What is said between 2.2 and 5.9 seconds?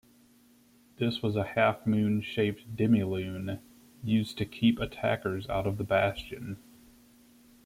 shaped demi-lune, used to keep attackers out of the